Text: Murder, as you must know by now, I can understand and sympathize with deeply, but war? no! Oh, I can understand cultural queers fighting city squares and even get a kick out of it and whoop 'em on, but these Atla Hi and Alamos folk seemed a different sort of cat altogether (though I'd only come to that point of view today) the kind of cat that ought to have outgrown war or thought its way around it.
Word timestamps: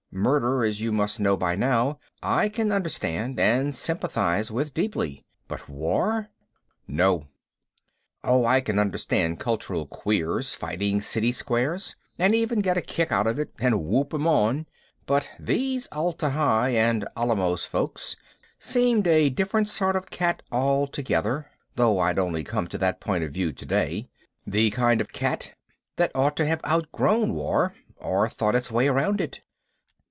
Murder, 0.13 0.65
as 0.65 0.81
you 0.81 0.91
must 0.91 1.21
know 1.21 1.37
by 1.37 1.55
now, 1.55 1.97
I 2.21 2.49
can 2.49 2.73
understand 2.73 3.39
and 3.39 3.73
sympathize 3.73 4.51
with 4.51 4.73
deeply, 4.73 5.23
but 5.47 5.69
war? 5.69 6.27
no! 6.85 7.27
Oh, 8.21 8.43
I 8.45 8.59
can 8.59 8.77
understand 8.77 9.39
cultural 9.39 9.87
queers 9.87 10.53
fighting 10.53 10.99
city 10.99 11.31
squares 11.31 11.95
and 12.19 12.35
even 12.35 12.59
get 12.59 12.75
a 12.75 12.81
kick 12.81 13.09
out 13.13 13.25
of 13.25 13.39
it 13.39 13.53
and 13.57 13.85
whoop 13.85 14.13
'em 14.13 14.27
on, 14.27 14.65
but 15.05 15.29
these 15.39 15.87
Atla 15.93 16.31
Hi 16.31 16.71
and 16.71 17.07
Alamos 17.15 17.63
folk 17.63 17.97
seemed 18.59 19.07
a 19.07 19.29
different 19.29 19.69
sort 19.69 19.95
of 19.95 20.09
cat 20.11 20.41
altogether 20.51 21.49
(though 21.77 21.99
I'd 21.99 22.19
only 22.19 22.43
come 22.43 22.67
to 22.67 22.77
that 22.79 22.99
point 22.99 23.23
of 23.23 23.31
view 23.31 23.53
today) 23.53 24.09
the 24.45 24.71
kind 24.71 24.99
of 24.99 25.13
cat 25.13 25.53
that 25.95 26.11
ought 26.13 26.35
to 26.35 26.45
have 26.45 26.59
outgrown 26.67 27.33
war 27.33 27.73
or 27.95 28.27
thought 28.27 28.55
its 28.55 28.69
way 28.69 28.89
around 28.89 29.21
it. 29.21 29.39